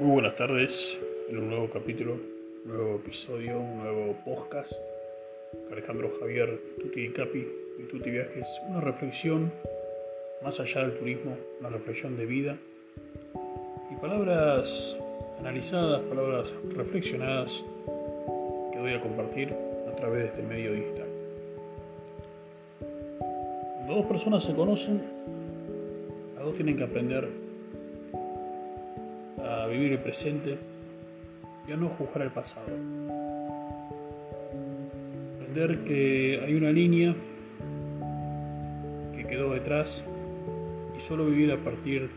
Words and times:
Muy 0.00 0.12
buenas 0.12 0.34
tardes 0.34 0.98
en 1.28 1.36
un 1.36 1.50
nuevo 1.50 1.68
capítulo, 1.68 2.16
nuevo 2.64 2.94
episodio, 2.94 3.60
un 3.60 3.80
nuevo 3.80 4.16
podcast. 4.24 4.72
Alejandro 5.70 6.10
Javier, 6.18 6.58
Tuti 6.80 7.10
Capi 7.10 7.46
y 7.78 7.82
Tuti 7.82 8.08
Viajes, 8.08 8.62
una 8.66 8.80
reflexión 8.80 9.52
más 10.42 10.58
allá 10.58 10.88
del 10.88 10.98
turismo, 10.98 11.36
una 11.60 11.68
reflexión 11.68 12.16
de 12.16 12.24
vida 12.24 12.56
y 13.90 13.96
palabras 13.96 14.96
analizadas, 15.38 16.00
palabras 16.00 16.54
reflexionadas 16.74 17.62
que 18.72 18.78
voy 18.78 18.94
a 18.94 19.02
compartir 19.02 19.52
a 19.86 19.94
través 19.96 20.22
de 20.22 20.28
este 20.28 20.42
medio 20.42 20.72
digital. 20.72 21.08
Cuando 23.76 23.96
dos 23.96 24.06
personas 24.06 24.44
se 24.44 24.54
conocen, 24.54 25.02
las 26.36 26.44
dos 26.46 26.54
tienen 26.54 26.78
que 26.78 26.84
aprender 26.84 27.49
a 29.44 29.66
vivir 29.66 29.92
el 29.92 29.98
presente 29.98 30.58
y 31.68 31.72
a 31.72 31.76
no 31.76 31.88
juzgar 31.90 32.22
el 32.22 32.30
pasado. 32.30 32.66
Aprender 35.36 35.84
que 35.84 36.40
hay 36.44 36.54
una 36.54 36.72
línea 36.72 37.14
que 39.16 39.24
quedó 39.24 39.52
detrás 39.52 40.02
y 40.96 41.00
solo 41.00 41.26
vivir 41.26 41.52
a 41.52 41.56
partir 41.56 42.08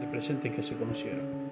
del 0.00 0.08
presente 0.10 0.50
que 0.50 0.62
se 0.62 0.74
conocieron. 0.74 1.44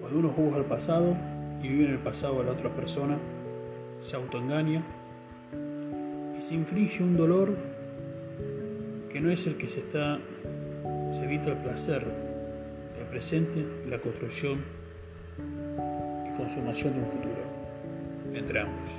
Cuando 0.00 0.18
uno 0.18 0.28
juzga 0.30 0.58
el 0.58 0.64
pasado 0.64 1.16
y 1.62 1.68
vive 1.68 1.84
en 1.84 1.90
el 1.92 1.98
pasado 1.98 2.38
de 2.38 2.44
la 2.44 2.52
otra 2.52 2.70
persona, 2.70 3.18
se 4.00 4.16
autoengaña 4.16 4.82
y 6.36 6.42
se 6.42 6.54
inflige 6.54 7.02
un 7.02 7.16
dolor 7.16 7.56
que 9.10 9.20
no 9.20 9.30
es 9.30 9.46
el 9.46 9.56
que 9.56 9.68
se 9.68 9.80
está, 9.80 10.18
se 11.12 11.24
evita 11.24 11.50
el 11.50 11.58
placer 11.58 12.21
presente 13.12 13.62
y 13.86 13.90
la 13.90 13.98
construcción 13.98 14.64
y 16.26 16.36
consumación 16.38 16.94
de 16.94 17.00
un 17.00 17.06
futuro 17.06 17.42
entre 18.32 18.60
ambos. 18.60 18.90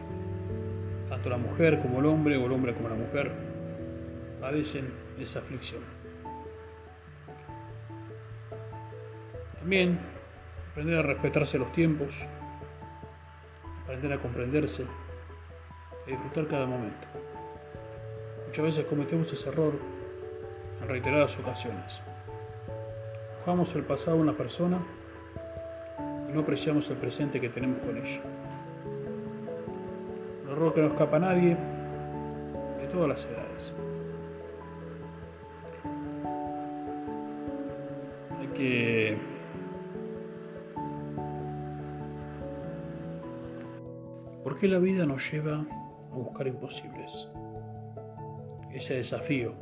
Tanto 1.10 1.30
la 1.32 1.38
mujer 1.38 1.82
como 1.82 2.00
el 2.00 2.06
hombre 2.06 2.38
o 2.38 2.46
el 2.46 2.52
hombre 2.52 2.76
como 2.76 2.90
la 2.90 2.96
mujer 2.96 3.32
padecen 4.40 4.94
esa 5.20 5.40
aflicción. 5.40 5.82
También 9.58 9.98
aprender 10.72 11.00
a 11.00 11.02
respetarse 11.02 11.58
los 11.58 11.72
tiempos, 11.72 12.28
aprender 13.84 14.14
a 14.14 14.20
comprenderse, 14.20 14.84
a 16.06 16.10
disfrutar 16.10 16.48
cada 16.48 16.68
momento. 16.68 17.08
Muchas 18.46 18.64
veces 18.64 18.86
cometemos 18.86 19.34
ese 19.34 19.50
error 19.50 19.74
en 20.84 20.88
reiteradas 20.88 21.36
ocasiones. 21.40 22.00
Jugamos 23.44 23.76
el 23.76 23.84
pasado 23.84 24.16
a 24.16 24.22
una 24.22 24.32
persona 24.32 24.80
y 26.30 26.32
no 26.32 26.40
apreciamos 26.40 26.90
el 26.90 26.96
presente 26.96 27.42
que 27.42 27.50
tenemos 27.50 27.80
con 27.80 27.98
ella. 27.98 28.22
Un 30.46 30.52
error 30.52 30.74
que 30.74 30.82
no 30.82 30.88
escapa 30.88 31.18
a 31.18 31.20
nadie 31.20 31.58
de 32.80 32.88
todas 32.90 33.10
las 33.10 33.26
edades. 33.26 33.74
Hay 38.40 38.48
que 38.48 39.18
¿Por 44.42 44.58
qué 44.58 44.70
la 44.70 44.80
vida 44.80 45.06
nos 45.06 45.30
lleva 45.30 45.66
a 46.12 46.16
buscar 46.16 46.48
imposibles? 46.48 47.30
Ese 48.72 48.96
desafío. 48.96 49.54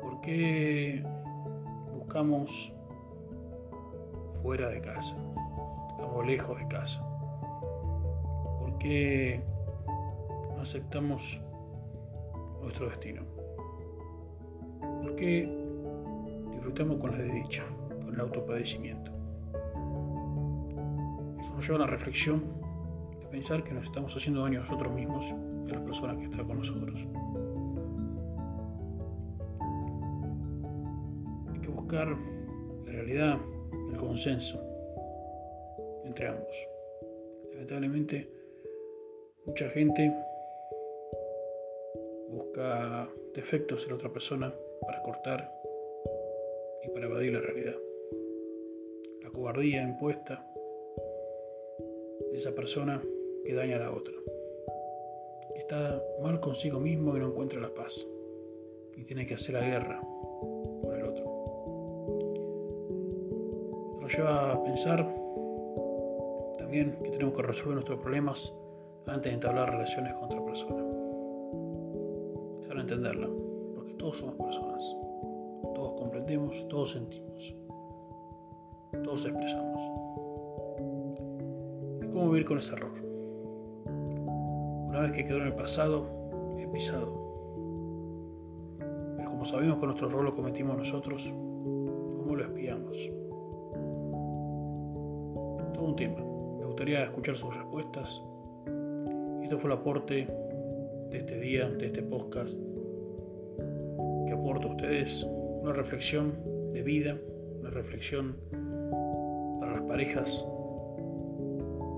¿Por 0.00 0.20
qué 0.20 1.04
buscamos 2.12 2.70
fuera 4.42 4.68
de 4.68 4.82
casa? 4.82 5.16
Estamos 5.92 6.26
lejos 6.26 6.58
de 6.58 6.68
casa. 6.68 7.02
¿Por 8.58 8.76
qué 8.76 9.42
no 10.54 10.60
aceptamos 10.60 11.40
nuestro 12.60 12.90
destino? 12.90 13.22
¿Por 15.00 15.16
qué 15.16 15.50
disfrutamos 16.50 16.98
con 16.98 17.12
la 17.12 17.16
desdicha, 17.16 17.64
con 18.04 18.12
el 18.12 18.20
autopadecimiento? 18.20 19.10
Eso 21.40 21.54
nos 21.54 21.66
lleva 21.66 21.78
a 21.78 21.82
una 21.84 21.90
reflexión 21.90 22.42
pensar 23.30 23.64
que 23.64 23.72
nos 23.72 23.86
estamos 23.86 24.14
haciendo 24.14 24.42
daño 24.42 24.58
a 24.58 24.64
nosotros 24.64 24.92
mismos 24.92 25.24
y 25.66 25.70
a 25.70 25.76
las 25.76 25.82
personas 25.82 26.18
que 26.18 26.24
están 26.24 26.46
con 26.46 26.58
nosotros. 26.58 27.00
Buscar 31.82 32.16
la 32.86 32.92
realidad, 32.92 33.38
el 33.90 33.98
consenso 33.98 34.60
entre 36.04 36.28
ambos. 36.28 36.68
Lamentablemente, 37.52 38.28
mucha 39.44 39.68
gente 39.70 40.12
busca 42.28 43.08
defectos 43.34 43.82
en 43.82 43.90
la 43.90 43.94
otra 43.96 44.12
persona 44.12 44.54
para 44.86 45.02
cortar 45.02 45.52
y 46.84 46.88
para 46.90 47.06
evadir 47.06 47.32
la 47.32 47.40
realidad. 47.40 47.76
La 49.22 49.30
cobardía 49.30 49.82
impuesta 49.82 50.46
de 52.30 52.36
esa 52.36 52.54
persona 52.54 53.02
que 53.44 53.54
daña 53.54 53.76
a 53.76 53.80
la 53.80 53.90
otra. 53.90 54.14
Está 55.56 56.00
mal 56.22 56.40
consigo 56.40 56.78
mismo 56.78 57.16
y 57.16 57.20
no 57.20 57.28
encuentra 57.28 57.60
la 57.60 57.74
paz. 57.74 58.06
Y 58.96 59.04
tiene 59.04 59.26
que 59.26 59.34
hacer 59.34 59.54
la 59.54 59.62
guerra 59.62 60.00
Lleva 64.14 64.52
a 64.52 64.62
pensar 64.62 64.98
también 66.58 66.98
que 67.02 67.10
tenemos 67.10 67.34
que 67.34 67.42
resolver 67.42 67.74
nuestros 67.74 67.98
problemas 67.98 68.52
antes 69.06 69.30
de 69.30 69.34
entablar 69.36 69.70
relaciones 69.70 70.12
con 70.12 70.24
otra 70.24 70.44
persona. 70.44 70.84
Para 72.68 72.82
entenderla, 72.82 73.30
porque 73.74 73.94
todos 73.94 74.18
somos 74.18 74.34
personas. 74.34 74.96
Todos 75.74 75.94
comprendemos, 75.98 76.68
todos 76.68 76.90
sentimos. 76.90 77.54
Todos 79.02 79.24
expresamos. 79.24 79.80
¿Y 82.02 82.06
cómo 82.08 82.28
vivir 82.28 82.44
con 82.44 82.58
ese 82.58 82.74
error? 82.74 82.92
Una 84.88 85.00
vez 85.00 85.12
que 85.12 85.24
quedó 85.24 85.38
en 85.38 85.46
el 85.46 85.54
pasado, 85.54 86.06
he 86.58 86.66
pisado. 86.66 87.08
Pero 89.16 89.30
como 89.30 89.46
sabemos 89.46 89.78
que 89.78 89.86
nuestro 89.86 90.08
error 90.08 90.22
lo 90.22 90.34
cometimos 90.34 90.76
nosotros, 90.76 91.32
¿cómo 91.32 92.36
lo 92.36 92.44
espiamos? 92.44 93.10
Un 95.82 95.96
tema. 95.96 96.20
Me 96.60 96.64
gustaría 96.64 97.02
escuchar 97.02 97.34
sus 97.34 97.52
respuestas. 97.56 98.22
Esto 99.42 99.58
fue 99.58 99.68
el 99.68 99.78
aporte 99.78 100.26
de 101.10 101.18
este 101.18 101.40
día, 101.40 101.68
de 101.68 101.86
este 101.86 102.04
podcast, 102.04 102.56
que 104.26 104.32
aporta 104.32 104.68
a 104.68 104.70
ustedes 104.70 105.26
una 105.60 105.72
reflexión 105.72 106.34
de 106.72 106.82
vida, 106.82 107.18
una 107.58 107.70
reflexión 107.70 108.36
para 109.58 109.72
las 109.72 109.82
parejas, 109.82 110.46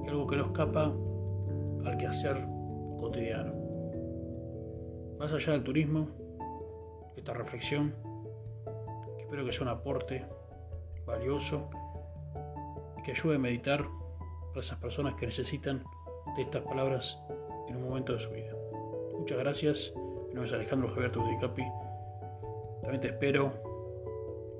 algo 0.08 0.26
que 0.28 0.36
no 0.36 0.46
escapa 0.46 0.90
al 1.84 1.98
quehacer 1.98 2.38
cotidiano. 2.98 3.52
Más 5.18 5.30
allá 5.30 5.52
del 5.52 5.62
turismo, 5.62 6.08
esta 7.18 7.34
reflexión, 7.34 7.92
espero 9.18 9.44
que 9.44 9.52
sea 9.52 9.64
un 9.64 9.68
aporte 9.68 10.24
valioso 11.04 11.68
que 13.04 13.12
ayude 13.12 13.36
a 13.36 13.38
meditar 13.38 13.84
para 14.48 14.60
esas 14.60 14.78
personas 14.78 15.14
que 15.14 15.26
necesitan 15.26 15.84
de 16.36 16.42
estas 16.42 16.62
palabras 16.62 17.20
en 17.68 17.76
un 17.76 17.84
momento 17.84 18.14
de 18.14 18.18
su 18.18 18.30
vida. 18.30 18.52
Muchas 19.18 19.38
gracias. 19.38 19.92
Mi 20.28 20.34
nombre 20.34 20.46
es 20.46 20.52
Alejandro 20.52 20.88
Javier 20.88 21.12
Tuticapi. 21.12 21.62
También 22.82 23.00
te 23.00 23.08
espero 23.08 23.52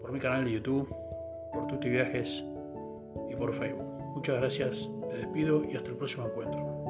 por 0.01 0.13
mi 0.13 0.21
canal 0.21 0.45
de 0.45 0.53
YouTube, 0.53 0.89
por 1.53 1.67
Tuti 1.67 1.89
Viajes 1.89 2.45
y 3.31 3.37
por 3.37 3.53
Facebook. 3.55 3.87
Muchas 4.15 4.37
gracias, 4.37 4.89
me 5.09 5.15
despido 5.15 5.65
y 5.65 5.77
hasta 5.77 5.91
el 5.91 5.97
próximo 5.97 6.27
encuentro. 6.27 6.85